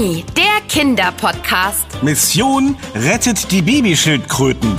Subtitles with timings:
[0.00, 2.02] Mimi, der Kinderpodcast.
[2.02, 4.74] Mission rettet die Babyschildkröten.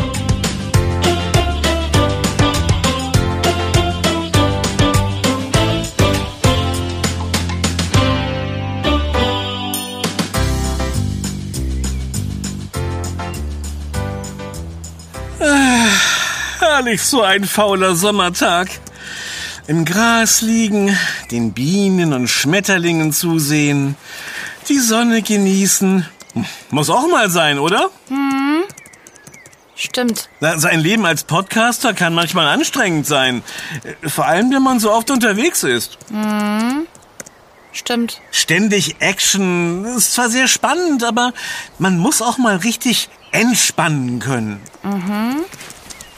[16.59, 18.69] Herrlich, so ein fauler Sommertag.
[19.67, 20.97] Im Gras liegen,
[21.29, 23.95] den Bienen und Schmetterlingen zusehen,
[24.71, 26.05] die Sonne genießen.
[26.69, 27.89] Muss auch mal sein, oder?
[29.75, 30.29] Stimmt.
[30.39, 33.43] Na, sein Leben als Podcaster kann manchmal anstrengend sein.
[33.83, 35.97] Äh, Vor allem, wenn man so oft unterwegs ist.
[37.73, 38.21] Stimmt.
[38.31, 41.33] Ständig Action ist zwar sehr spannend, aber
[41.77, 44.61] man muss auch mal richtig entspannen können.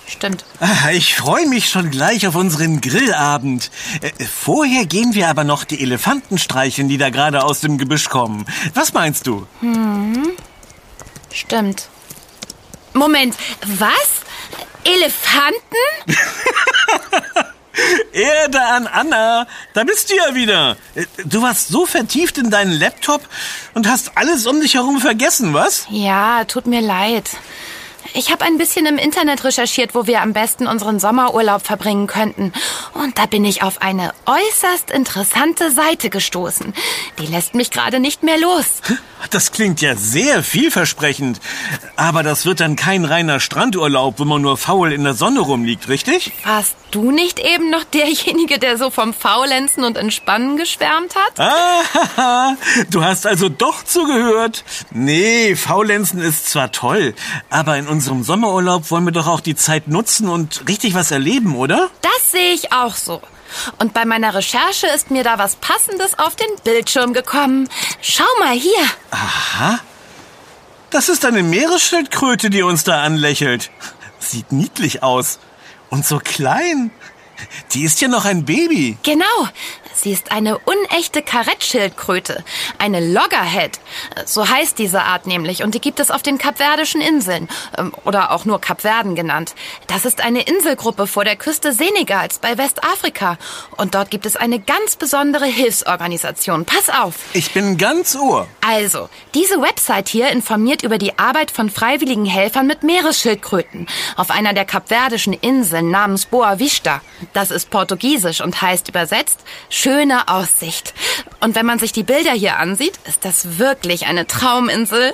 [0.08, 0.44] Stimmt.
[0.60, 3.72] Ah, Ich freue mich schon gleich auf unseren Grillabend.
[4.02, 8.10] Äh, Vorher gehen wir aber noch die Elefanten streicheln, die da gerade aus dem Gebüsch
[8.10, 8.46] kommen.
[8.74, 9.48] Was meinst du?
[11.32, 11.88] Stimmt.
[12.94, 14.10] Moment, was?
[14.84, 15.56] Elefanten?
[18.12, 20.78] Erde an Anna, da bist du ja wieder.
[20.94, 23.22] Äh, Du warst so vertieft in deinen Laptop
[23.74, 25.88] und hast alles um dich herum vergessen, was?
[25.90, 27.30] Ja, tut mir leid.
[28.16, 32.54] Ich habe ein bisschen im Internet recherchiert, wo wir am besten unseren Sommerurlaub verbringen könnten.
[32.94, 36.76] Und da bin ich auf eine äußerst interessante Seite gestoßen.
[37.18, 38.82] Die lässt mich gerade nicht mehr los.
[39.32, 41.40] Das klingt ja sehr vielversprechend.
[41.96, 45.88] Aber das wird dann kein reiner Strandurlaub, wo man nur faul in der Sonne rumliegt,
[45.88, 46.34] richtig?
[46.44, 51.40] Warst du nicht eben noch derjenige, der so vom Faulenzen und Entspannen geschwärmt hat?
[51.40, 52.56] Ah,
[52.92, 54.64] du hast also doch zugehört.
[54.92, 57.16] Nee, Faulenzen ist zwar toll,
[57.50, 61.56] aber in unserem Sommerurlaub wollen wir doch auch die Zeit nutzen und richtig was erleben,
[61.56, 61.90] oder?
[62.02, 63.22] Das sehe ich auch so.
[63.80, 67.70] Und bei meiner Recherche ist mir da was Passendes auf den Bildschirm gekommen.
[68.02, 68.84] Schau mal hier.
[69.12, 69.80] Aha.
[70.90, 73.72] Das ist eine Meeresschildkröte, die uns da anlächelt.
[74.20, 75.40] Sieht niedlich aus.
[75.90, 76.92] Und so klein.
[77.74, 78.98] Die ist ja noch ein Baby.
[79.04, 79.26] Genau.
[80.04, 82.44] Sie ist eine unechte Karettschildkröte.
[82.78, 83.80] Eine Loggerhead.
[84.26, 85.64] So heißt diese Art nämlich.
[85.64, 87.48] Und die gibt es auf den Kapverdischen Inseln.
[87.78, 89.56] Ähm, Oder auch nur Kapverden genannt.
[89.88, 93.38] Das ist eine Inselgruppe vor der Küste Senegals bei Westafrika.
[93.78, 96.66] Und dort gibt es eine ganz besondere Hilfsorganisation.
[96.66, 97.16] Pass auf.
[97.32, 98.46] Ich bin ganz ohr.
[98.60, 103.88] Also, diese Website hier informiert über die Arbeit von freiwilligen Helfern mit Meeresschildkröten
[104.18, 107.00] auf einer der kapverdischen Inseln namens Boa Vista.
[107.32, 109.40] Das ist portugiesisch und heißt übersetzt
[109.94, 110.94] schöne Aussicht.
[111.40, 115.14] Und wenn man sich die Bilder hier ansieht, ist das wirklich eine Trauminsel.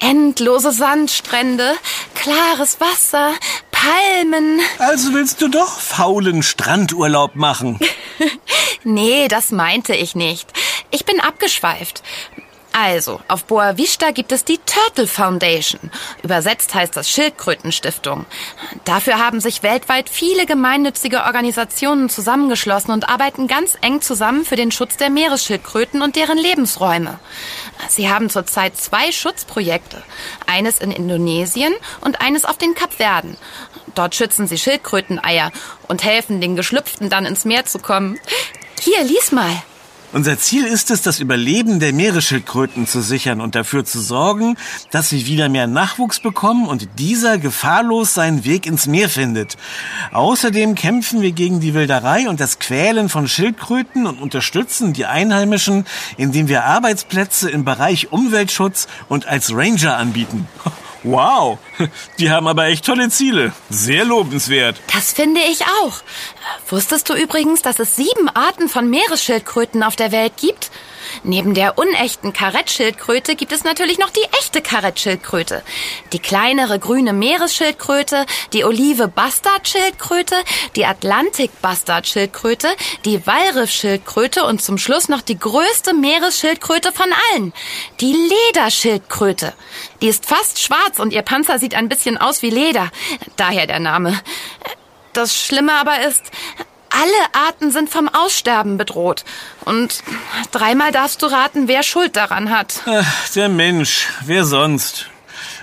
[0.00, 1.74] Endlose Sandstrände,
[2.16, 3.32] klares Wasser,
[3.70, 4.60] Palmen.
[4.78, 7.78] Also willst du doch faulen Strandurlaub machen?
[8.82, 10.50] Nee, das meinte ich nicht.
[10.90, 12.02] Ich bin abgeschweift.
[12.72, 15.90] Also, auf Boa Vista gibt es die Turtle Foundation.
[16.22, 18.26] Übersetzt heißt das Schildkrötenstiftung.
[18.84, 24.70] Dafür haben sich weltweit viele gemeinnützige Organisationen zusammengeschlossen und arbeiten ganz eng zusammen für den
[24.70, 27.18] Schutz der Meeresschildkröten und deren Lebensräume.
[27.88, 30.02] Sie haben zurzeit zwei Schutzprojekte.
[30.46, 33.36] Eines in Indonesien und eines auf den Kapverden.
[33.96, 35.50] Dort schützen sie Schildkröteneier
[35.88, 38.20] und helfen den Geschlüpften dann ins Meer zu kommen.
[38.80, 39.62] Hier, lies mal.
[40.12, 44.56] Unser Ziel ist es, das Überleben der Meeresschildkröten zu sichern und dafür zu sorgen,
[44.90, 49.56] dass sie wieder mehr Nachwuchs bekommen und dieser gefahrlos seinen Weg ins Meer findet.
[50.10, 55.86] Außerdem kämpfen wir gegen die Wilderei und das Quälen von Schildkröten und unterstützen die Einheimischen,
[56.16, 60.48] indem wir Arbeitsplätze im Bereich Umweltschutz und als Ranger anbieten.
[61.02, 61.58] Wow,
[62.18, 63.52] die haben aber echt tolle Ziele.
[63.70, 64.76] Sehr lobenswert.
[64.92, 65.94] Das finde ich auch.
[66.68, 70.70] Wusstest du übrigens, dass es sieben Arten von Meeresschildkröten auf der Welt gibt?
[71.22, 75.62] Neben der unechten Karettschildkröte gibt es natürlich noch die echte Karettschildkröte.
[76.12, 80.36] Die kleinere grüne Meeresschildkröte, die Olive Bastardschildkröte,
[80.76, 82.68] die Atlantik Bastardschildkröte,
[83.04, 87.52] die Wallriffschildkröte und zum Schluss noch die größte Meeresschildkröte von allen,
[88.00, 89.52] die Lederschildkröte.
[90.02, 92.90] Die ist fast schwarz und ihr Panzer sieht ein bisschen aus wie Leder.
[93.36, 94.20] Daher der Name.
[95.12, 96.22] Das Schlimme aber ist,
[97.00, 99.24] alle Arten sind vom Aussterben bedroht.
[99.64, 100.02] Und
[100.52, 102.80] dreimal darfst du raten, wer Schuld daran hat.
[102.86, 105.06] Ach, der Mensch, wer sonst?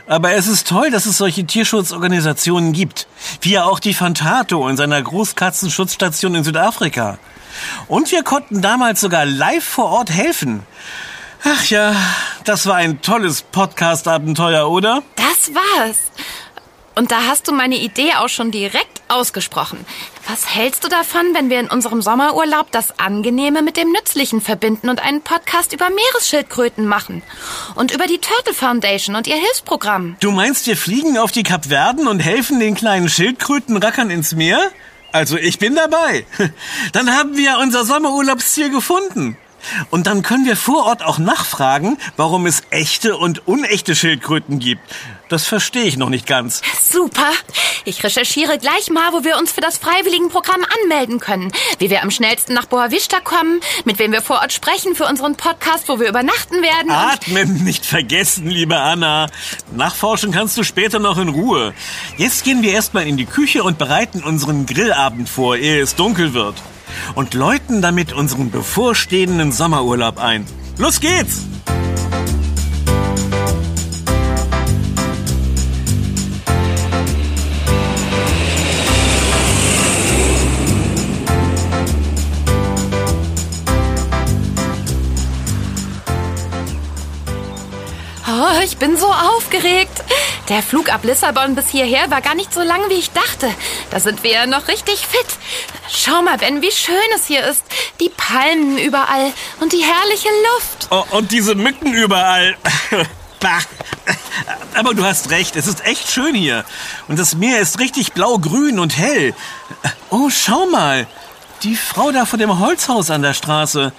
[0.07, 3.07] Aber es ist toll, dass es solche Tierschutzorganisationen gibt,
[3.42, 7.19] wie ja auch die Fantato in seiner Großkatzenschutzstation in Südafrika.
[7.88, 10.63] Und wir konnten damals sogar live vor Ort helfen.
[11.44, 11.95] Ach ja,
[12.45, 15.04] das war ein tolles Podcast-Abenteuer, oder?
[15.16, 15.98] Das war's.
[16.95, 19.86] Und da hast du meine Idee auch schon direkt ausgesprochen.
[20.30, 24.90] Was hältst du davon, wenn wir in unserem Sommerurlaub das Angenehme mit dem Nützlichen verbinden
[24.90, 27.24] und einen Podcast über Meeresschildkröten machen?
[27.76, 30.18] Und über die Turtle Foundation und ihr Hilfsprogramm?
[30.20, 34.60] Du meinst, wir fliegen auf die Kapverden und helfen den kleinen Schildkrötenrackern ins Meer?
[35.14, 36.26] Also ich bin dabei.
[36.92, 39.38] Dann haben wir unser Sommerurlaubsziel gefunden.
[39.90, 44.81] Und dann können wir vor Ort auch nachfragen, warum es echte und unechte Schildkröten gibt.
[45.30, 46.62] Das verstehe ich noch nicht ganz.
[46.81, 47.31] Super.
[47.84, 51.52] Ich recherchiere gleich mal, wo wir uns für das Freiwilligenprogramm anmelden können.
[51.80, 55.06] Wie wir am schnellsten nach Boa Vista kommen, mit wem wir vor Ort sprechen für
[55.06, 56.92] unseren Podcast, wo wir übernachten werden.
[56.92, 59.28] Atmen nicht vergessen, liebe Anna.
[59.75, 61.74] Nachforschen kannst du später noch in Ruhe.
[62.18, 66.34] Jetzt gehen wir erstmal in die Küche und bereiten unseren Grillabend vor, ehe es dunkel
[66.34, 66.56] wird
[67.16, 70.45] und läuten damit unseren bevorstehenden Sommerurlaub ein.
[70.78, 71.44] Los geht's!
[88.30, 90.04] Oh, ich bin so aufgeregt.
[90.50, 93.54] Der Flug ab Lissabon bis hierher war gar nicht so lang, wie ich dachte.
[93.90, 95.28] Da sind wir ja noch richtig fit.
[95.90, 97.64] Schau mal, Ben, wie schön es hier ist.
[98.00, 100.88] Die Palmen überall und die herrliche Luft.
[100.90, 102.56] Oh, und diese Mücken überall.
[103.40, 103.60] Bah.
[104.74, 106.66] Aber du hast recht, es ist echt schön hier.
[107.08, 109.36] Und das Meer ist richtig blau-grün und hell.
[110.10, 111.06] Oh, schau mal.
[111.62, 113.92] Die Frau da vor dem Holzhaus an der Straße.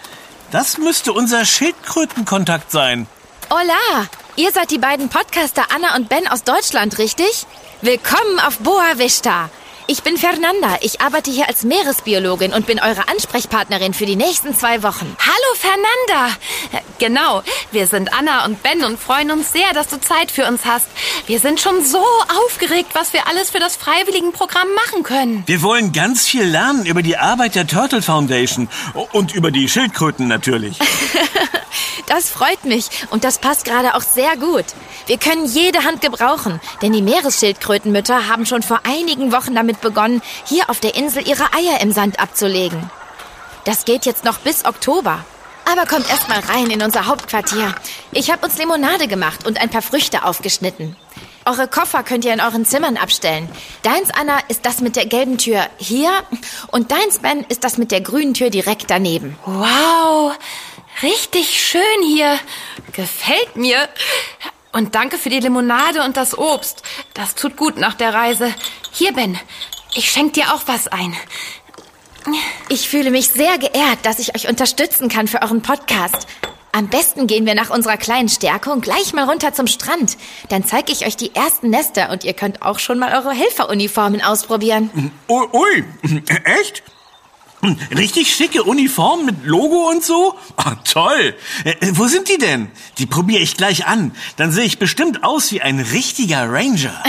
[0.51, 3.07] Das müsste unser Schildkrötenkontakt sein.
[3.49, 4.09] Hola!
[4.39, 7.45] Ihr seid die beiden Podcaster Anna und Ben aus Deutschland, richtig?
[7.83, 9.51] Willkommen auf Boa Vista.
[9.91, 10.77] Ich bin Fernanda.
[10.83, 15.17] Ich arbeite hier als Meeresbiologin und bin eure Ansprechpartnerin für die nächsten zwei Wochen.
[15.19, 16.37] Hallo, Fernanda.
[16.73, 20.47] Äh, Genau, wir sind Anna und Ben und freuen uns sehr, dass du Zeit für
[20.47, 20.89] uns hast.
[21.27, 22.03] Wir sind schon so
[22.45, 25.45] aufgeregt, was wir alles für das Freiwilligenprogramm machen können.
[25.47, 28.69] Wir wollen ganz viel lernen über die Arbeit der Turtle Foundation
[29.13, 30.79] und über die Schildkröten natürlich.
[32.07, 34.65] Das freut mich und das passt gerade auch sehr gut.
[35.07, 40.23] Wir können jede Hand gebrauchen, denn die Meeresschildkrötenmütter haben schon vor einigen Wochen damit begonnen,
[40.45, 42.91] hier auf der Insel ihre Eier im Sand abzulegen.
[43.65, 45.25] Das geht jetzt noch bis Oktober.
[45.71, 47.75] Aber kommt erst mal rein in unser Hauptquartier.
[48.13, 50.97] Ich habe uns Limonade gemacht und ein paar Früchte aufgeschnitten.
[51.45, 53.49] Eure Koffer könnt ihr in euren Zimmern abstellen.
[53.83, 56.11] Deins, Anna, ist das mit der gelben Tür hier
[56.69, 59.39] und deins, Ben, ist das mit der grünen Tür direkt daneben.
[59.45, 60.35] Wow,
[61.03, 62.39] richtig schön hier.
[62.93, 63.89] Gefällt mir.
[64.73, 66.83] Und danke für die Limonade und das Obst.
[67.15, 68.55] Das tut gut nach der Reise.
[68.99, 69.39] Hier, Ben,
[69.95, 71.17] ich schenk dir auch was ein.
[72.69, 76.27] Ich fühle mich sehr geehrt, dass ich euch unterstützen kann für euren Podcast.
[76.73, 80.17] Am besten gehen wir nach unserer kleinen Stärkung gleich mal runter zum Strand.
[80.49, 84.21] Dann zeige ich euch die ersten Nester und ihr könnt auch schon mal eure Helferuniformen
[84.21, 85.13] ausprobieren.
[85.29, 85.85] Ui, ui,
[86.59, 86.83] echt?
[87.97, 90.37] Richtig schicke Uniform mit Logo und so?
[90.57, 91.35] Ah, toll.
[91.65, 92.71] Äh, wo sind die denn?
[92.99, 94.13] Die probiere ich gleich an.
[94.37, 97.03] Dann sehe ich bestimmt aus wie ein richtiger Ranger.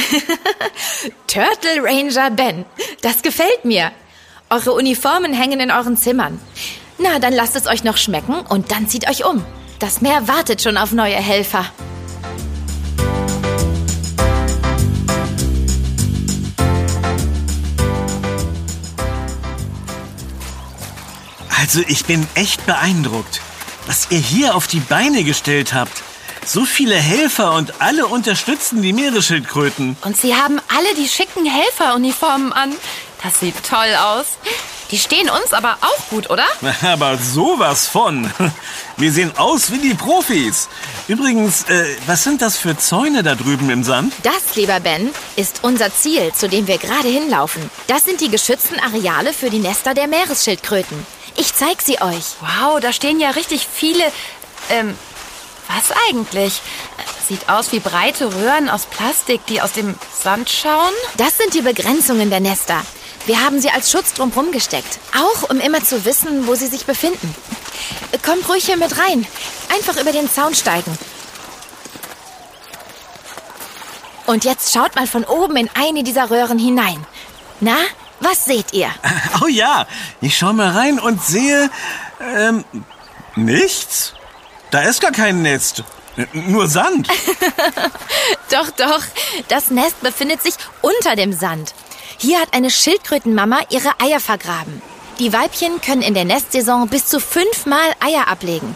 [1.27, 2.65] Turtle Ranger Ben,
[3.01, 3.91] das gefällt mir.
[4.49, 6.39] Eure Uniformen hängen in euren Zimmern.
[6.97, 9.45] Na, dann lasst es euch noch schmecken und dann zieht euch um.
[9.77, 11.65] Das Meer wartet schon auf neue Helfer.
[21.69, 23.41] Also ich bin echt beeindruckt,
[23.85, 26.01] was ihr hier auf die Beine gestellt habt.
[26.43, 29.95] So viele Helfer und alle unterstützen die Meeresschildkröten.
[30.01, 32.73] Und sie haben alle die schicken Helferuniformen an.
[33.21, 34.25] Das sieht toll aus.
[34.89, 36.45] Die stehen uns aber auch gut, oder?
[36.81, 38.31] Aber sowas von.
[38.97, 40.69] Wir sehen aus wie die Profis.
[41.07, 44.11] Übrigens, äh, was sind das für Zäune da drüben im Sand?
[44.23, 47.69] Das, lieber Ben, ist unser Ziel, zu dem wir gerade hinlaufen.
[47.85, 51.18] Das sind die geschützten Areale für die Nester der Meeresschildkröten.
[51.39, 52.35] Ich zeig sie euch.
[52.41, 54.03] Wow, da stehen ja richtig viele.
[54.69, 54.93] Ähm,
[55.69, 56.61] was eigentlich?
[57.29, 60.91] Sieht aus wie breite Röhren aus Plastik, die aus dem Sand schauen.
[61.15, 62.81] Das sind die Begrenzungen der Nester.
[63.25, 64.99] Wir haben sie als Schutz drumherum gesteckt.
[65.17, 67.33] Auch um immer zu wissen, wo sie sich befinden.
[68.25, 69.25] Kommt ruhig hier mit rein.
[69.73, 70.97] Einfach über den Zaun steigen.
[74.25, 77.05] Und jetzt schaut mal von oben in eine dieser Röhren hinein.
[77.61, 77.77] Na,
[78.19, 78.89] was seht ihr?
[79.41, 79.87] Oh ja,
[80.21, 81.69] ich schau mal rein und sehe,
[82.21, 82.65] ähm,
[83.35, 84.13] nichts.
[84.71, 85.83] Da ist gar kein Nest.
[86.33, 87.07] Nur Sand.
[88.51, 89.03] Doch, doch.
[89.47, 91.73] Das Nest befindet sich unter dem Sand.
[92.17, 94.81] Hier hat eine Schildkrötenmama ihre Eier vergraben.
[95.19, 98.75] Die Weibchen können in der Nestsaison bis zu fünfmal Eier ablegen.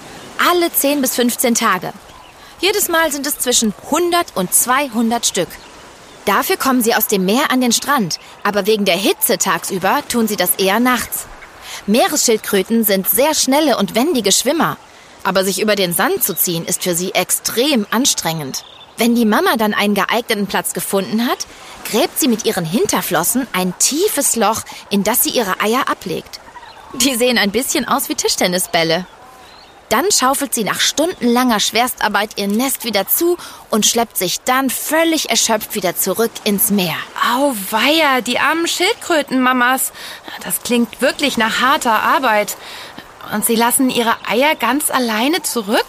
[0.50, 1.92] Alle 10 bis 15 Tage.
[2.60, 5.50] Jedes Mal sind es zwischen 100 und 200 Stück.
[6.25, 10.27] Dafür kommen sie aus dem Meer an den Strand, aber wegen der Hitze tagsüber tun
[10.27, 11.25] sie das eher nachts.
[11.86, 14.77] Meeresschildkröten sind sehr schnelle und wendige Schwimmer,
[15.24, 18.63] aber sich über den Sand zu ziehen ist für sie extrem anstrengend.
[18.98, 21.48] Wenn die Mama dann einen geeigneten Platz gefunden hat,
[21.89, 26.39] gräbt sie mit ihren Hinterflossen ein tiefes Loch, in das sie ihre Eier ablegt.
[26.94, 29.08] Die sehen ein bisschen aus wie Tischtennisbälle.
[29.94, 33.38] Dann schaufelt sie nach stundenlanger Schwerstarbeit ihr Nest wieder zu
[33.70, 36.96] und schleppt sich dann völlig erschöpft wieder zurück ins Meer.
[37.32, 39.92] Auweia, die armen Schildkrötenmamas.
[40.44, 42.58] Das klingt wirklich nach harter Arbeit.
[43.34, 45.86] Und sie lassen ihre Eier ganz alleine zurück?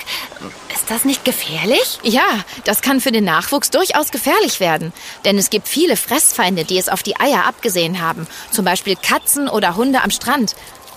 [0.75, 1.99] Ist das nicht gefährlich?
[2.02, 2.26] Ja,
[2.64, 4.92] das kann für den Nachwuchs durchaus gefährlich werden.
[5.25, 8.26] Denn es gibt viele Fressfeinde, die es auf die Eier abgesehen haben.
[8.50, 10.54] Zum Beispiel Katzen oder Hunde am Strand.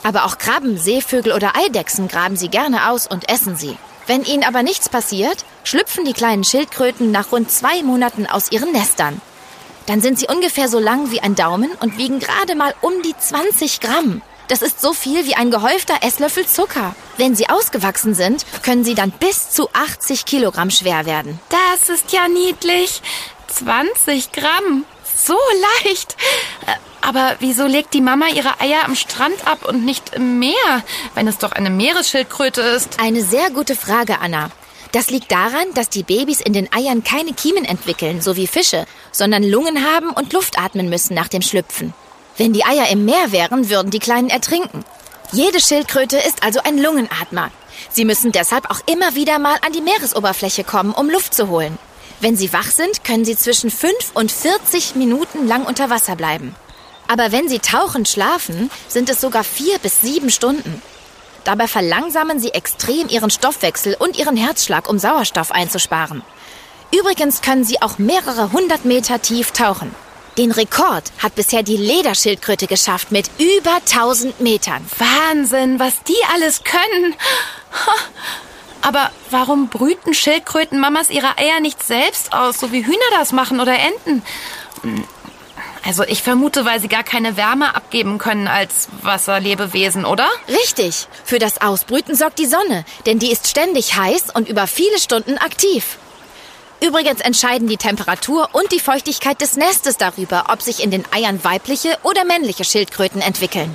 [0.08, 3.76] Aber auch Krabben, Seevögel oder Eidechsen graben sie gerne aus und essen sie.
[4.06, 8.72] Wenn ihnen aber nichts passiert, schlüpfen die kleinen Schildkröten nach rund zwei Monaten aus ihren
[8.72, 9.20] Nestern.
[9.86, 13.18] Dann sind sie ungefähr so lang wie ein Daumen und wiegen gerade mal um die
[13.18, 14.22] 20 Gramm.
[14.48, 16.96] Das ist so viel wie ein gehäufter Esslöffel Zucker.
[17.18, 21.38] Wenn sie ausgewachsen sind, können sie dann bis zu 80 Kilogramm schwer werden.
[21.50, 23.02] Das ist ja niedlich.
[23.50, 24.86] 20 Gramm.
[25.04, 25.38] So
[25.84, 26.16] leicht.
[27.02, 30.84] Aber wieso legt die Mama ihre Eier am Strand ab und nicht im Meer,
[31.16, 33.00] wenn es doch eine Meeresschildkröte ist?
[33.00, 34.50] Eine sehr gute Frage, Anna.
[34.92, 38.86] Das liegt daran, dass die Babys in den Eiern keine Kiemen entwickeln, so wie Fische,
[39.12, 41.94] sondern Lungen haben und Luft atmen müssen nach dem Schlüpfen.
[42.38, 44.86] Wenn die Eier im Meer wären, würden die Kleinen ertrinken.
[45.32, 47.52] Jede Schildkröte ist also ein Lungenatmer.
[47.92, 51.78] Sie müssen deshalb auch immer wieder mal an die Meeresoberfläche kommen, um Luft zu holen.
[52.20, 56.56] Wenn sie wach sind, können sie zwischen 5 und 40 Minuten lang unter Wasser bleiben.
[57.08, 60.82] Aber wenn sie tauchend schlafen, sind es sogar vier bis sieben Stunden.
[61.44, 66.22] Dabei verlangsamen sie extrem ihren Stoffwechsel und ihren Herzschlag, um Sauerstoff einzusparen.
[66.94, 69.96] Übrigens können sie auch mehrere hundert Meter tief tauchen.
[70.38, 74.86] Den Rekord hat bisher die Lederschildkröte geschafft mit über 1000 Metern.
[74.98, 77.16] Wahnsinn, was die alles können.
[78.82, 83.74] Aber warum brüten Schildkrötenmamas ihre Eier nicht selbst aus, so wie Hühner das machen oder
[83.74, 84.22] Enten?
[85.88, 90.28] Also ich vermute, weil sie gar keine Wärme abgeben können als Wasserlebewesen, oder?
[90.50, 91.08] Richtig.
[91.24, 95.38] Für das Ausbrüten sorgt die Sonne, denn die ist ständig heiß und über viele Stunden
[95.38, 95.98] aktiv.
[96.86, 101.42] Übrigens entscheiden die Temperatur und die Feuchtigkeit des Nestes darüber, ob sich in den Eiern
[101.46, 103.74] weibliche oder männliche Schildkröten entwickeln.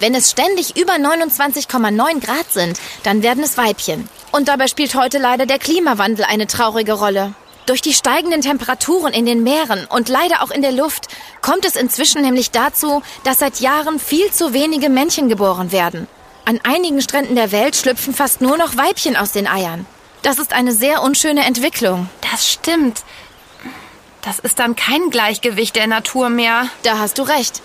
[0.00, 4.08] Wenn es ständig über 29,9 Grad sind, dann werden es Weibchen.
[4.32, 7.34] Und dabei spielt heute leider der Klimawandel eine traurige Rolle.
[7.68, 11.08] Durch die steigenden Temperaturen in den Meeren und leider auch in der Luft
[11.42, 16.08] kommt es inzwischen nämlich dazu, dass seit Jahren viel zu wenige Männchen geboren werden.
[16.46, 19.84] An einigen Stränden der Welt schlüpfen fast nur noch Weibchen aus den Eiern.
[20.22, 22.08] Das ist eine sehr unschöne Entwicklung.
[22.32, 23.02] Das stimmt.
[24.22, 26.70] Das ist dann kein Gleichgewicht der Natur mehr.
[26.84, 27.60] Da hast du recht.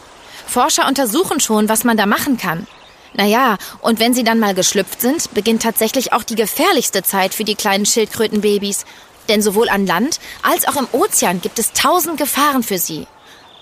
[0.46, 2.68] Forscher untersuchen schon, was man da machen kann.
[3.14, 7.46] Naja, und wenn sie dann mal geschlüpft sind, beginnt tatsächlich auch die gefährlichste Zeit für
[7.46, 8.84] die kleinen Schildkrötenbabys.
[9.30, 13.08] Denn sowohl an Land als auch im Ozean gibt es tausend Gefahren für sie.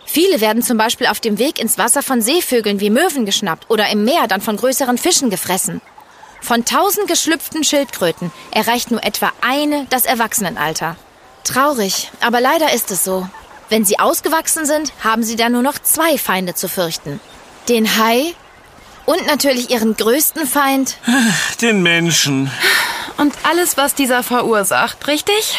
[0.06, 3.90] Viele werden zum Beispiel auf dem Weg ins Wasser von Seevögeln wie Möwen geschnappt oder
[3.90, 5.82] im Meer dann von größeren Fischen gefressen.
[6.42, 10.98] Von tausend geschlüpften Schildkröten erreicht nur etwa eine das Erwachsenenalter.
[11.44, 13.28] Traurig, aber leider ist es so.
[13.70, 17.22] Wenn sie ausgewachsen sind, haben sie dann nur noch zwei Feinde zu fürchten.
[17.70, 18.34] Den Hai
[19.12, 20.96] und natürlich ihren größten Feind.
[21.62, 22.50] Den Menschen.
[23.18, 25.58] Und alles, was dieser verursacht, richtig?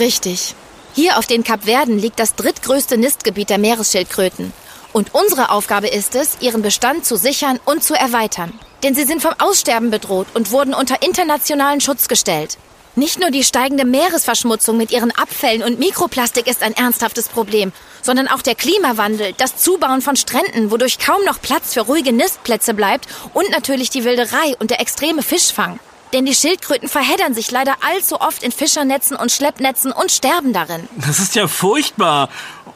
[0.00, 0.54] Richtig.
[0.94, 4.52] Hier auf den Kapverden liegt das drittgrößte Nistgebiet der Meeresschildkröten.
[4.92, 8.52] Und unsere Aufgabe ist es, ihren Bestand zu sichern und zu erweitern.
[8.82, 12.58] Denn sie sind vom Aussterben bedroht und wurden unter internationalen Schutz gestellt.
[12.98, 18.26] Nicht nur die steigende Meeresverschmutzung mit ihren Abfällen und Mikroplastik ist ein ernsthaftes Problem, sondern
[18.26, 23.06] auch der Klimawandel, das Zubauen von Stränden, wodurch kaum noch Platz für ruhige Nistplätze bleibt
[23.34, 25.78] und natürlich die Wilderei und der extreme Fischfang.
[26.14, 30.88] Denn die Schildkröten verheddern sich leider allzu oft in Fischernetzen und Schleppnetzen und sterben darin.
[30.96, 32.30] Das ist ja furchtbar.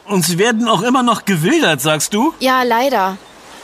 [0.04, 2.34] Und sie werden auch immer noch gewildert, sagst du?
[2.40, 3.16] Ja, leider.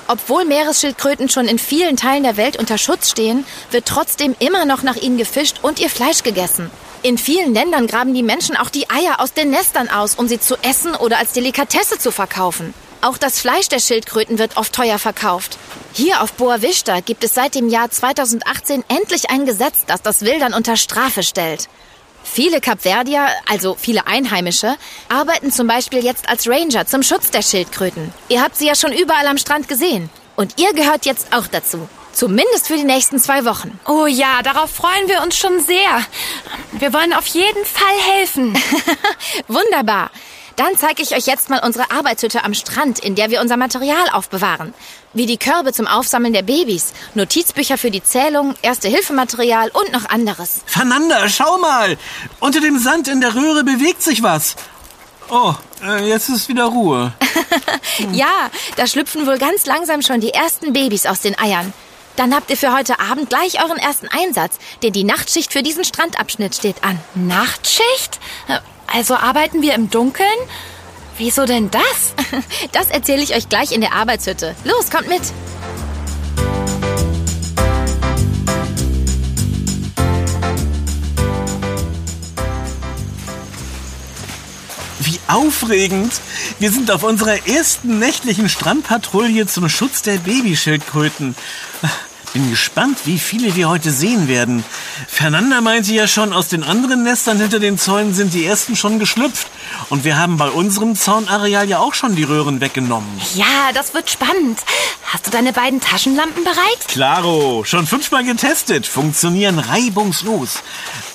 [0.09, 4.83] Obwohl Meeresschildkröten schon in vielen Teilen der Welt unter Schutz stehen, wird trotzdem immer noch
[4.83, 6.71] nach ihnen gefischt und ihr Fleisch gegessen.
[7.03, 10.41] In vielen Ländern graben die Menschen auch die Eier aus den Nestern aus, um sie
[10.41, 12.73] zu essen oder als Delikatesse zu verkaufen.
[13.01, 15.59] Auch das Fleisch der Schildkröten wird oft teuer verkauft.
[15.93, 20.23] Hier auf Boa Vista gibt es seit dem Jahr 2018 endlich ein Gesetz, das das
[20.23, 21.69] Wildern unter Strafe stellt.
[22.37, 24.77] Viele Kapverdier, also viele Einheimische,
[25.09, 28.13] arbeiten zum Beispiel jetzt als Ranger zum Schutz der Schildkröten.
[28.29, 30.11] Ihr habt sie ja schon überall am Strand gesehen.
[30.37, 31.89] Und ihr gehört jetzt auch dazu.
[32.13, 33.81] Zumindest für die nächsten zwei Wochen.
[33.89, 36.05] Oh ja, darauf freuen wir uns schon sehr.
[36.73, 38.55] Wir wollen auf jeden Fall helfen.
[39.49, 40.11] Wunderbar.
[40.57, 44.09] Dann zeige ich euch jetzt mal unsere Arbeitshütte am Strand, in der wir unser Material
[44.13, 44.73] aufbewahren.
[45.13, 50.63] Wie die Körbe zum Aufsammeln der Babys, Notizbücher für die Zählung, Erste-Hilfematerial und noch anderes.
[50.65, 51.99] Fernanda, schau mal!
[52.41, 54.57] Unter dem Sand in der Röhre bewegt sich was.
[55.29, 57.13] Oh, äh, jetzt ist wieder Ruhe.
[58.13, 61.73] Ja, da schlüpfen wohl ganz langsam schon die ersten Babys aus den Eiern.
[62.17, 65.85] Dann habt ihr für heute Abend gleich euren ersten Einsatz, denn die Nachtschicht für diesen
[65.85, 66.99] Strandabschnitt steht an.
[67.15, 68.21] Nachtschicht?
[68.93, 70.29] Also arbeiten wir im Dunkeln?
[71.19, 72.15] Wieso denn das?
[72.73, 74.55] Das erzähle ich euch gleich in der Arbeitshütte.
[74.65, 75.23] Los, kommt mit.
[84.99, 86.21] Wie aufregend!
[86.59, 91.35] Wir sind auf unserer ersten nächtlichen Strandpatrouille zum Schutz der Babyschildkröten.
[92.37, 94.63] Bin gespannt, wie viele wir heute sehen werden.
[95.09, 98.99] Fernanda meinte ja schon, aus den anderen Nestern hinter den Zäunen sind die ersten schon
[98.99, 99.47] geschlüpft.
[99.89, 103.09] Und wir haben bei unserem Zaunareal ja auch schon die Röhren weggenommen.
[103.37, 104.59] Ja, das wird spannend.
[105.07, 106.89] Hast du deine beiden Taschenlampen bereit?
[106.89, 110.63] Klaro, schon fünfmal getestet, funktionieren reibungslos.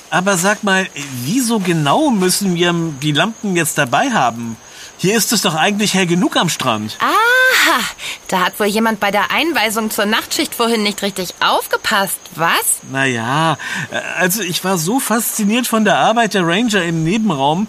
[0.10, 0.88] Aber sag mal,
[1.24, 4.58] wieso genau müssen wir die Lampen jetzt dabei haben?
[5.02, 6.96] Hier ist es doch eigentlich hell genug am Strand.
[7.00, 7.80] Aha,
[8.28, 12.82] da hat wohl jemand bei der Einweisung zur Nachtschicht vorhin nicht richtig aufgepasst, was?
[12.92, 13.58] Naja,
[14.20, 17.68] also ich war so fasziniert von der Arbeit der Ranger im Nebenraum,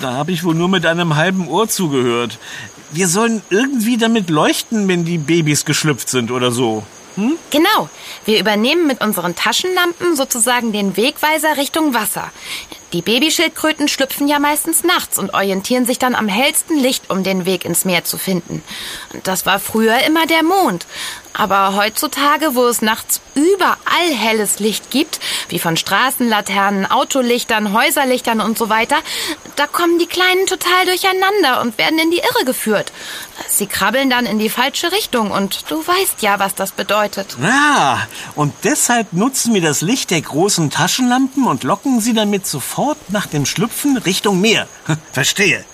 [0.00, 2.38] da habe ich wohl nur mit einem halben Ohr zugehört.
[2.90, 6.84] Wir sollen irgendwie damit leuchten, wenn die Babys geschlüpft sind oder so.
[7.16, 7.36] Hm?
[7.50, 7.90] Genau.
[8.24, 12.32] Wir übernehmen mit unseren Taschenlampen sozusagen den Wegweiser Richtung Wasser.
[12.92, 17.46] Die Babyschildkröten schlüpfen ja meistens nachts und orientieren sich dann am hellsten Licht, um den
[17.46, 18.62] Weg ins Meer zu finden.
[19.22, 20.86] Das war früher immer der Mond.
[21.34, 25.18] Aber heutzutage, wo es nachts überall helles Licht gibt,
[25.48, 28.96] wie von Straßenlaternen, Autolichtern, Häuserlichtern und so weiter,
[29.56, 32.92] da kommen die Kleinen total durcheinander und werden in die Irre geführt.
[33.48, 37.38] Sie krabbeln dann in die falsche Richtung und du weißt ja, was das bedeutet.
[37.42, 38.00] Ah,
[38.34, 43.26] und deshalb nutzen wir das Licht der großen Taschenlampen und locken sie damit sofort nach
[43.26, 44.66] dem Schlüpfen Richtung Meer.
[45.12, 45.64] Verstehe.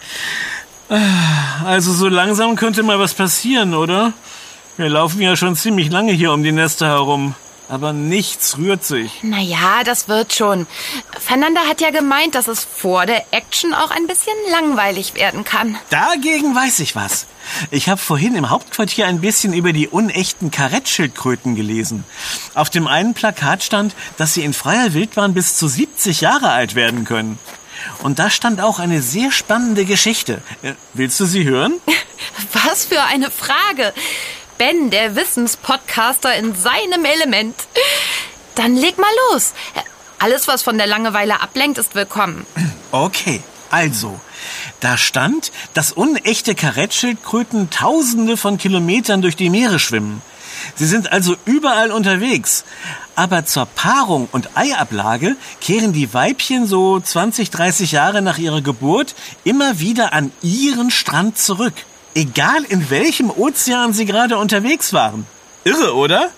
[1.65, 4.13] Also so langsam könnte mal was passieren, oder?
[4.77, 7.35] Wir laufen ja schon ziemlich lange hier um die Nester herum.
[7.69, 9.23] Aber nichts rührt sich.
[9.23, 10.67] Naja, das wird schon.
[11.21, 15.77] Fernanda hat ja gemeint, dass es vor der Action auch ein bisschen langweilig werden kann.
[15.91, 17.27] Dagegen weiß ich was.
[17.71, 22.05] Ich habe vorhin im Hauptquartier ein bisschen über die unechten Karettschildkröten gelesen.
[22.55, 26.75] Auf dem einen Plakat stand, dass sie in freier Wildbahn bis zu 70 Jahre alt
[26.75, 27.39] werden können.
[28.03, 30.43] Und da stand auch eine sehr spannende Geschichte.
[30.63, 31.75] Äh, willst du sie hören?
[32.53, 33.93] Was für eine Frage.
[34.59, 37.55] Ben, der Wissenspodcaster in seinem Element.
[38.57, 39.53] Dann leg mal los.
[40.19, 42.45] Alles, was von der Langeweile ablenkt, ist willkommen.
[42.91, 43.41] Okay,
[43.71, 44.19] also,
[44.81, 50.23] da stand, dass unechte Karettschildkröten tausende von Kilometern durch die Meere schwimmen.
[50.75, 52.65] Sie sind also überall unterwegs.
[53.15, 59.15] Aber zur Paarung und Eiablage kehren die Weibchen so 20, 30 Jahre nach ihrer Geburt
[59.45, 61.75] immer wieder an ihren Strand zurück.
[62.15, 65.27] Egal in welchem Ozean sie gerade unterwegs waren.
[65.65, 66.31] Irre, oder?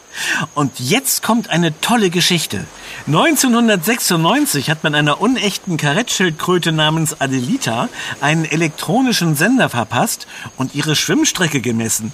[0.54, 2.64] Und jetzt kommt eine tolle Geschichte.
[3.06, 7.88] 1996 hat man einer unechten Karettschildkröte namens Adelita
[8.20, 12.12] einen elektronischen Sender verpasst und ihre Schwimmstrecke gemessen.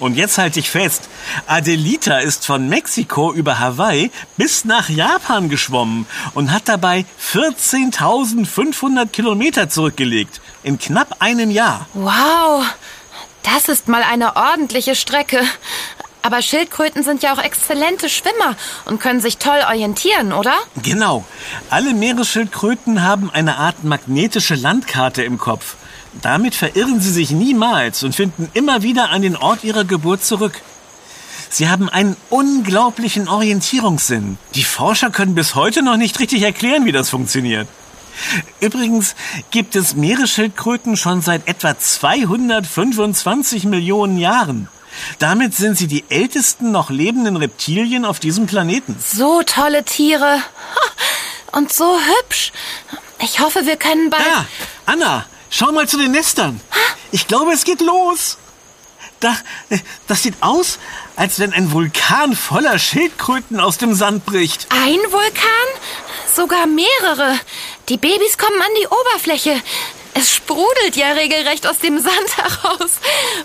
[0.00, 1.08] Und jetzt halte ich fest,
[1.46, 9.68] Adelita ist von Mexiko über Hawaii bis nach Japan geschwommen und hat dabei 14.500 Kilometer
[9.68, 10.40] zurückgelegt.
[10.64, 11.86] In knapp einem Jahr.
[11.94, 12.64] Wow,
[13.44, 15.40] das ist mal eine ordentliche Strecke.
[16.22, 20.54] Aber Schildkröten sind ja auch exzellente Schwimmer und können sich toll orientieren, oder?
[20.82, 21.24] Genau.
[21.68, 25.76] Alle Meeresschildkröten haben eine Art magnetische Landkarte im Kopf.
[26.22, 30.62] Damit verirren sie sich niemals und finden immer wieder an den Ort ihrer Geburt zurück.
[31.50, 34.38] Sie haben einen unglaublichen Orientierungssinn.
[34.54, 37.68] Die Forscher können bis heute noch nicht richtig erklären, wie das funktioniert.
[38.60, 39.14] Übrigens
[39.50, 44.68] gibt es Meeresschildkröten schon seit etwa 225 Millionen Jahren.
[45.18, 48.96] Damit sind sie die ältesten noch lebenden Reptilien auf diesem Planeten.
[48.98, 50.42] So tolle Tiere.
[51.52, 52.52] Und so hübsch.
[53.20, 54.24] Ich hoffe, wir können bald.
[54.24, 54.46] Da,
[54.86, 56.60] Anna, schau mal zu den Nestern.
[57.12, 58.38] Ich glaube, es geht los.
[59.20, 59.36] Da,
[59.70, 60.78] äh, das sieht aus,
[61.16, 64.66] als wenn ein Vulkan voller Schildkröten aus dem Sand bricht.
[64.70, 65.68] Ein Vulkan?
[66.34, 67.38] Sogar mehrere.
[67.88, 69.60] Die Babys kommen an die Oberfläche.
[70.14, 72.92] Es sprudelt ja regelrecht aus dem Sand heraus.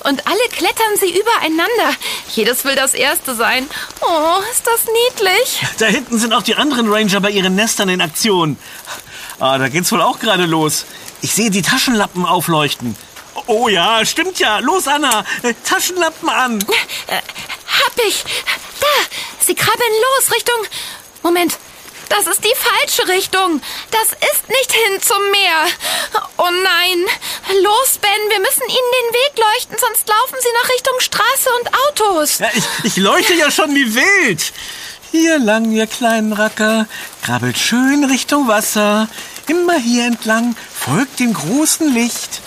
[0.04, 1.95] Und alle klettern sie übereinander.
[2.36, 3.69] Jedes will das Erste sein.
[4.02, 5.62] Oh, ist das niedlich.
[5.78, 8.58] Da hinten sind auch die anderen Ranger bei ihren Nestern in Aktion.
[9.39, 10.86] Ah, da geht's wohl auch gerade los.
[11.21, 12.95] Ich sehe die Taschenlampen aufleuchten.
[13.47, 14.60] Oh ja, stimmt ja.
[14.60, 15.25] Los, Anna.
[15.43, 16.60] Äh, Taschenlampen an.
[17.08, 18.23] Äh, hab ich.
[18.80, 18.88] Da,
[19.45, 20.56] sie krabbeln los Richtung...
[21.21, 21.58] Moment,
[22.10, 23.62] das ist die falsche Richtung.
[23.91, 25.65] Das ist nicht hin zum Meer.
[26.38, 27.06] Oh nein.
[27.63, 31.69] Los, Ben, wir müssen ihnen den Weg leuchten, sonst laufen sie nach Richtung Straße und
[31.88, 32.39] Autos.
[32.39, 34.54] Ja, ich, ich leuchte ja schon wie wild.
[35.12, 36.88] Hier lang, ihr kleinen Racker.
[37.24, 39.08] Krabbelt schön Richtung Wasser.
[39.48, 40.56] Immer hier entlang.
[40.74, 42.41] Folgt dem großen Licht.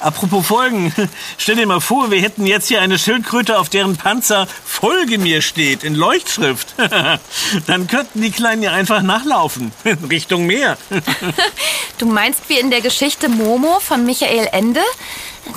[0.00, 0.92] Apropos Folgen,
[1.38, 5.42] stell dir mal vor, wir hätten jetzt hier eine Schildkröte, auf deren Panzer Folge mir
[5.42, 6.74] steht, in Leuchtschrift.
[7.66, 9.72] Dann könnten die Kleinen ja einfach nachlaufen,
[10.08, 10.76] Richtung Meer.
[11.98, 14.80] Du meinst wie in der Geschichte Momo von Michael Ende?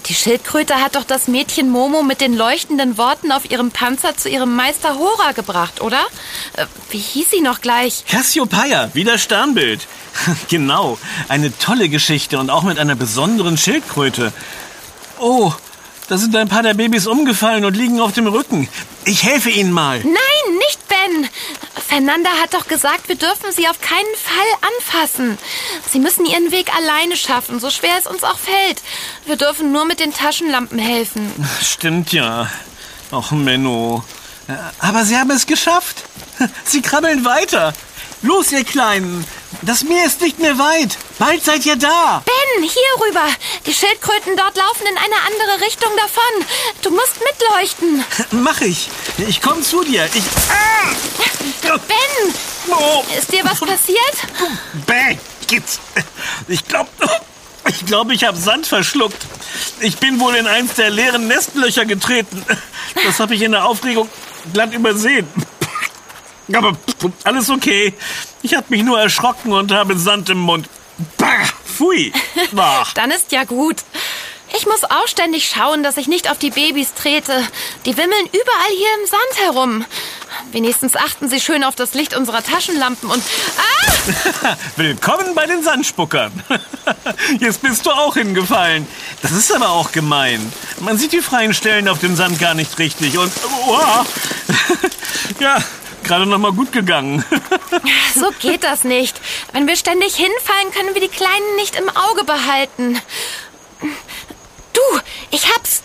[0.08, 4.30] Die Schildkröte hat doch das Mädchen Momo mit den leuchtenden Worten auf ihrem Panzer zu
[4.30, 6.02] ihrem Meister Hora gebracht, oder?
[6.54, 8.06] Äh, wie hieß sie noch gleich?
[8.08, 9.88] Cassiopeia, wie das Sternbild.
[10.50, 14.34] genau, eine tolle Geschichte und auch mit einer besonderen Schildkröte.
[15.20, 15.54] Oh,
[16.08, 18.68] da sind ein paar der Babys umgefallen und liegen auf dem Rücken.
[19.06, 20.00] Ich helfe ihnen mal.
[20.00, 21.30] Nein, nicht Ben.
[21.88, 25.38] Fernanda hat doch gesagt, wir dürfen sie auf keinen Fall anfassen.
[25.92, 28.82] Sie müssen ihren Weg alleine schaffen, so schwer es uns auch fällt.
[29.26, 31.32] Wir dürfen nur mit den Taschenlampen helfen.
[31.62, 32.50] Stimmt ja.
[33.12, 34.04] Ach, Menno.
[34.80, 36.04] Aber sie haben es geschafft.
[36.64, 37.74] Sie krabbeln weiter.
[38.22, 39.26] Los, ihr Kleinen.
[39.64, 40.98] Das Meer ist nicht mehr weit.
[41.20, 42.24] Bald seid ihr da.
[42.26, 43.26] Ben, hier rüber.
[43.66, 46.48] Die Schildkröten dort laufen in eine andere Richtung davon.
[46.84, 48.06] Du musst mitleuchten.
[48.32, 48.90] Mach ich.
[49.28, 50.06] Ich komme zu dir.
[50.14, 50.24] Ich.
[50.50, 50.94] Ah!
[51.64, 52.34] Ben!
[52.68, 53.04] Oh.
[53.18, 54.16] Ist dir was passiert?
[54.86, 55.18] Bäh,
[55.52, 55.80] geht's.
[56.48, 56.90] Ich glaube,
[57.68, 59.22] ich glaube, ich habe Sand verschluckt.
[59.82, 62.44] Ich bin wohl in eins der leeren Nestlöcher getreten.
[63.06, 64.10] Das habe ich in der Aufregung
[64.54, 65.28] glatt übersehen.
[66.54, 66.76] Aber
[67.24, 67.94] alles okay.
[68.42, 70.68] Ich habe mich nur erschrocken und habe Sand im Mund.
[71.18, 71.28] Bah,
[71.66, 72.14] pfui.
[72.56, 72.94] Ach.
[72.96, 73.78] Dann ist ja gut.
[74.58, 77.46] Ich muss auch ständig schauen, dass ich nicht auf die Babys trete.
[77.86, 79.86] Die wimmeln überall hier im Sand herum.
[80.52, 83.24] Wenigstens achten sie schön auf das Licht unserer Taschenlampen und...
[83.58, 83.71] Ah!
[84.76, 86.32] Willkommen bei den Sandspuckern.
[87.40, 88.88] Jetzt bist du auch hingefallen.
[89.22, 90.52] Das ist aber auch gemein.
[90.80, 93.32] Man sieht die freien Stellen auf dem Sand gar nicht richtig und...
[93.68, 93.80] Oh,
[95.40, 95.58] ja,
[96.04, 97.24] gerade noch mal gut gegangen.
[98.16, 99.20] so geht das nicht.
[99.54, 103.02] Wenn wir ständig hinfallen, können wir die Kleinen nicht im Auge behalten.
[104.74, 105.00] Du,
[105.32, 105.84] ich hab's.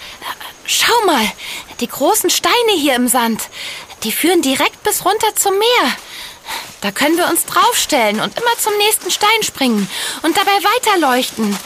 [0.65, 1.31] Schau mal,
[1.81, 3.43] die großen Steine hier im Sand,
[4.03, 5.93] die führen direkt bis runter zum Meer.
[6.81, 9.89] Da können wir uns draufstellen und immer zum nächsten Stein springen
[10.23, 11.57] und dabei weiterleuchten.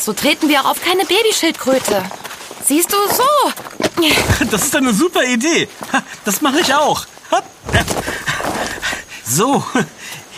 [0.00, 2.04] So treten wir auch auf keine Babyschildkröte.
[2.64, 4.02] Siehst du, so.
[4.50, 5.68] Das ist eine super Idee.
[6.24, 7.06] Das mache ich auch.
[9.24, 9.64] So,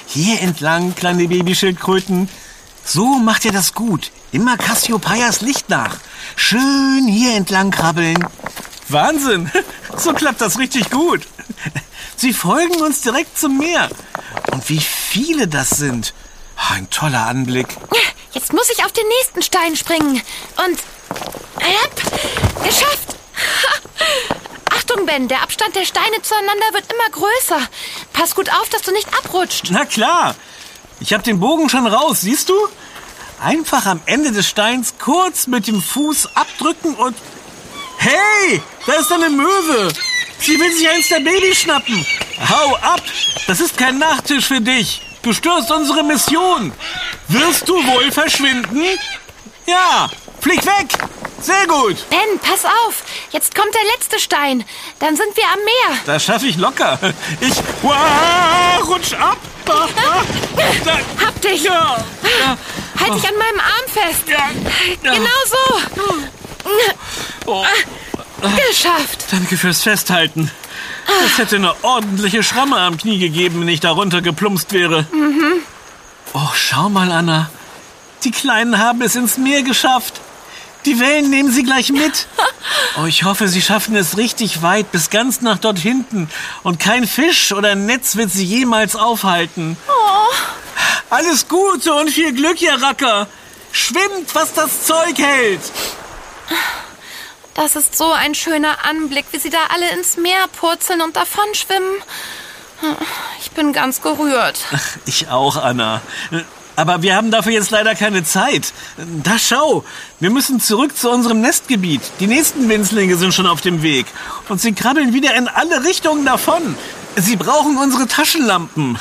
[0.07, 2.29] hier entlang, kleine Babyschildkröten.
[2.85, 4.11] So macht ihr das gut.
[4.33, 5.99] Immer Cassiopeias Licht nach.
[6.37, 8.27] Schön hier entlang krabbeln.
[8.89, 9.51] Wahnsinn,
[9.97, 11.27] so klappt das richtig gut.
[12.19, 13.89] Sie folgen uns direkt zum Meer.
[14.51, 16.15] Und wie viele das sind.
[16.71, 17.69] Ein toller Anblick.
[18.33, 20.21] Jetzt muss ich auf den nächsten Stein springen.
[20.57, 20.79] Und...
[21.61, 23.17] Yep, geschafft.
[24.71, 27.69] Achtung, Ben, der Abstand der Steine zueinander wird immer größer.
[28.13, 29.69] Pass gut auf, dass du nicht abrutscht.
[29.71, 30.35] Na klar.
[30.99, 32.55] Ich habe den Bogen schon raus, siehst du?
[33.41, 37.17] Einfach am Ende des Steins kurz mit dem Fuß abdrücken und...
[37.99, 39.93] Hey, da ist eine Möwe.
[40.41, 42.05] Sie will sich eins der Babys schnappen.
[42.49, 43.03] Hau ab.
[43.47, 45.03] Das ist kein Nachtisch für dich.
[45.23, 46.73] Du störst unsere Mission.
[47.29, 48.83] Wirst du wohl verschwinden?
[49.67, 50.09] Ja,
[50.41, 50.87] flieg weg.
[51.41, 51.97] Sehr gut.
[52.11, 53.03] Ben, pass auf.
[53.31, 54.65] Jetzt kommt der letzte Stein.
[54.99, 55.99] Dann sind wir am Meer.
[56.07, 56.99] Das schaffe ich locker.
[57.41, 59.39] Ich wow, rutsch ab.
[59.69, 59.87] Ah,
[60.85, 60.99] da.
[61.25, 61.63] Hab dich.
[61.63, 62.05] Ja.
[62.41, 62.57] ja.
[62.99, 64.23] Halt dich an meinem Arm fest.
[64.27, 64.51] Ja.
[65.03, 65.15] ja.
[65.15, 66.13] Genau so.
[67.47, 67.65] Oh.
[68.41, 69.27] Geschafft.
[69.31, 70.51] Danke fürs Festhalten.
[71.27, 75.07] Es hätte eine ordentliche Schramme am Knie gegeben, wenn ich darunter geplumpst wäre.
[75.13, 75.63] Mhm.
[76.35, 77.51] Oh, schau mal, Anna.
[78.25, 80.21] Die Kleinen haben es ins Meer geschafft.
[80.85, 82.27] Die Wellen nehmen sie gleich mit.
[83.01, 86.29] Oh, ich hoffe, sie schaffen es richtig weit, bis ganz nach dort hinten.
[86.65, 89.77] Und kein Fisch oder Netz wird sie jemals aufhalten.
[89.87, 90.35] Oh.
[91.11, 93.29] Alles Gute und viel Glück, ihr Racker.
[93.73, 95.61] Schwimmt, was das Zeug hält.
[97.61, 101.91] Das ist so ein schöner Anblick, wie sie da alle ins Meer purzeln und davonschwimmen.
[103.41, 104.61] Ich bin ganz gerührt.
[105.07, 106.01] Ich auch, Anna.
[106.77, 108.73] Aber wir haben dafür jetzt leider keine Zeit.
[109.25, 109.85] Da schau,
[110.21, 112.01] wir müssen zurück zu unserem Nestgebiet.
[112.21, 114.07] Die nächsten Winzlinge sind schon auf dem Weg.
[114.49, 116.77] Und sie krabbeln wieder in alle Richtungen davon.
[117.17, 119.01] Sie brauchen unsere Taschenlampen.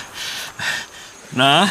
[1.31, 1.69] Na,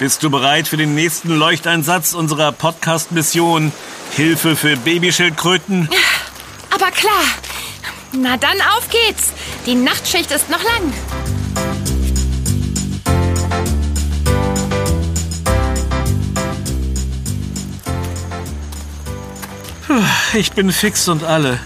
[0.00, 3.70] Bist du bereit für den nächsten Leuchteinsatz unserer Podcast-Mission
[4.10, 5.88] Hilfe für Babyschildkröten?
[6.74, 7.22] Aber klar.
[8.12, 9.32] Na dann auf geht's.
[9.66, 10.92] Die Nachtschicht ist noch lang.
[20.34, 21.60] Ich bin fix und alle.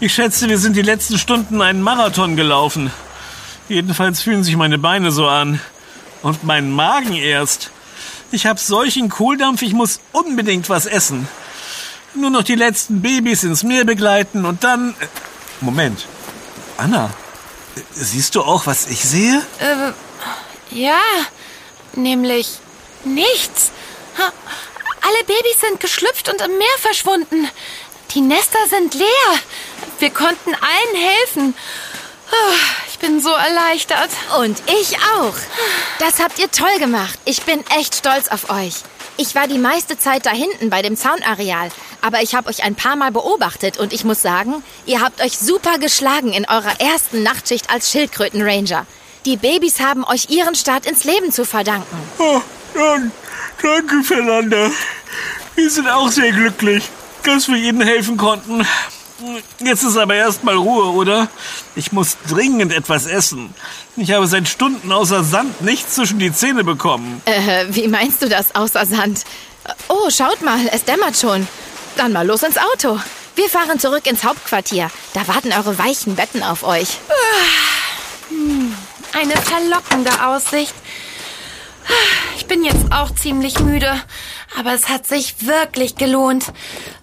[0.00, 2.90] Ich schätze, wir sind die letzten Stunden einen Marathon gelaufen.
[3.68, 5.60] Jedenfalls fühlen sich meine Beine so an.
[6.22, 7.70] Und mein Magen erst.
[8.30, 11.28] Ich hab solchen Kohldampf, ich muss unbedingt was essen.
[12.14, 14.94] Nur noch die letzten Babys ins Meer begleiten und dann...
[15.00, 15.06] äh,
[15.60, 16.06] Moment.
[16.76, 17.10] Anna,
[17.76, 19.42] äh, siehst du auch, was ich sehe?
[19.58, 19.92] Äh,
[20.74, 21.00] ja,
[21.94, 22.58] nämlich
[23.04, 23.70] nichts.
[24.16, 27.48] Alle Babys sind geschlüpft und im Meer verschwunden.
[28.12, 29.38] Die Nester sind leer.
[29.98, 31.54] Wir konnten allen helfen.
[33.02, 34.10] Ich bin so erleichtert.
[34.38, 35.34] Und ich auch.
[35.98, 37.18] Das habt ihr toll gemacht.
[37.24, 38.74] Ich bin echt stolz auf euch.
[39.16, 42.76] Ich war die meiste Zeit da hinten bei dem Zaunareal, aber ich habe euch ein
[42.76, 47.24] paar Mal beobachtet und ich muss sagen, ihr habt euch super geschlagen in eurer ersten
[47.24, 48.86] Nachtschicht als Schildkrötenranger.
[49.26, 51.96] Die Babys haben euch ihren Start ins Leben zu verdanken.
[52.18, 52.40] Oh,
[52.72, 53.10] dann,
[53.60, 54.70] danke, Fernanda.
[55.56, 56.84] Wir sind auch sehr glücklich,
[57.24, 58.64] dass wir Ihnen helfen konnten.
[59.60, 61.28] Jetzt ist aber erstmal Ruhe, oder?
[61.76, 63.54] Ich muss dringend etwas essen.
[63.96, 67.22] Ich habe seit Stunden außer Sand nichts zwischen die Zähne bekommen.
[67.24, 69.24] Äh, wie meinst du das außer Sand?
[69.88, 71.46] Oh, schaut mal, es dämmert schon.
[71.96, 72.98] Dann mal los ins Auto.
[73.34, 74.90] Wir fahren zurück ins Hauptquartier.
[75.14, 76.98] Da warten eure weichen Betten auf euch.
[79.12, 80.74] Eine verlockende Aussicht.
[82.36, 83.92] Ich bin jetzt auch ziemlich müde,
[84.58, 86.52] aber es hat sich wirklich gelohnt.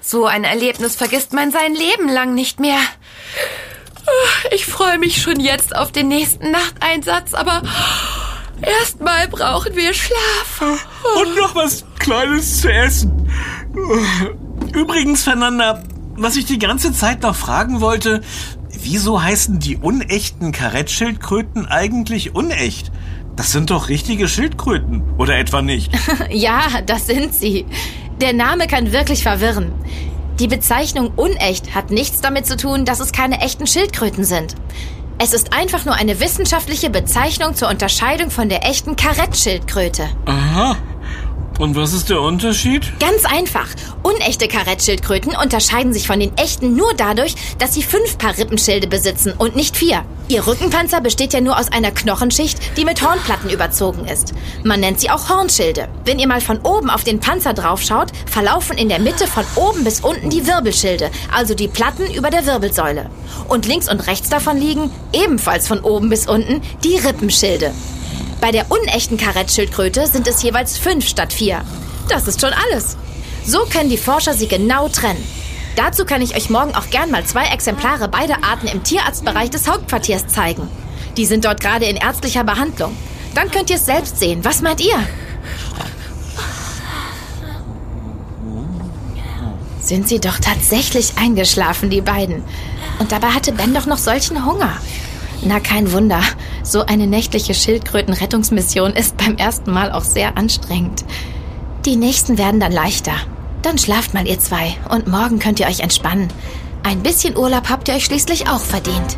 [0.01, 2.79] So ein Erlebnis vergisst man sein Leben lang nicht mehr.
[4.51, 7.61] Ich freue mich schon jetzt auf den nächsten Nachteinsatz, aber
[8.61, 10.61] erstmal brauchen wir Schlaf.
[11.21, 13.31] Und noch was Kleines zu essen.
[14.73, 15.83] Übrigens, Fernanda,
[16.15, 18.21] was ich die ganze Zeit noch fragen wollte,
[18.71, 22.91] wieso heißen die unechten Karettschildkröten eigentlich unecht?
[23.39, 25.93] Das sind doch richtige Schildkröten, oder etwa nicht?
[26.29, 27.65] Ja, das sind sie.
[28.19, 29.71] Der Name kann wirklich verwirren.
[30.41, 34.55] Die Bezeichnung unecht hat nichts damit zu tun, dass es keine echten Schildkröten sind.
[35.19, 40.09] Es ist einfach nur eine wissenschaftliche Bezeichnung zur Unterscheidung von der echten Karettschildkröte.
[40.25, 40.75] Aha.
[41.59, 42.89] Und was ist der Unterschied?
[43.01, 43.67] Ganz einfach.
[44.01, 49.33] Unechte Karettschildkröten unterscheiden sich von den echten nur dadurch, dass sie fünf Paar Rippenschilde besitzen
[49.37, 50.05] und nicht vier.
[50.29, 54.33] Ihr Rückenpanzer besteht ja nur aus einer Knochenschicht, die mit Hornplatten überzogen ist.
[54.63, 55.89] Man nennt sie auch Hornschilde.
[56.05, 59.83] Wenn ihr mal von oben auf den Panzer draufschaut, verlaufen in der Mitte von oben
[59.83, 63.09] bis unten die Wirbelschilde, also die Platten über der Wirbelsäule.
[63.49, 67.73] Und links und rechts davon liegen, ebenfalls von oben bis unten, die Rippenschilde.
[68.41, 71.61] Bei der unechten Karettschildkröte sind es jeweils fünf statt vier.
[72.07, 72.97] Das ist schon alles.
[73.45, 75.23] So können die Forscher sie genau trennen.
[75.75, 79.67] Dazu kann ich euch morgen auch gern mal zwei Exemplare beider Arten im Tierarztbereich des
[79.67, 80.67] Hauptquartiers zeigen.
[81.17, 82.95] Die sind dort gerade in ärztlicher Behandlung.
[83.35, 84.43] Dann könnt ihr es selbst sehen.
[84.43, 84.95] Was meint ihr?
[89.79, 92.43] Sind sie doch tatsächlich eingeschlafen, die beiden.
[92.99, 94.77] Und dabei hatte Ben doch noch solchen Hunger.
[95.41, 96.21] Na, kein Wunder.
[96.63, 101.05] So eine nächtliche Schildkrötenrettungsmission ist beim ersten Mal auch sehr anstrengend.
[101.85, 103.13] Die nächsten werden dann leichter.
[103.61, 106.27] Dann schlaft mal ihr zwei und morgen könnt ihr euch entspannen.
[106.83, 109.17] Ein bisschen Urlaub habt ihr euch schließlich auch verdient.